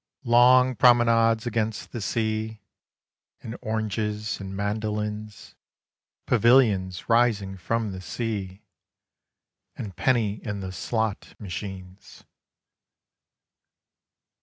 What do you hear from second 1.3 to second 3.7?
against the sea, And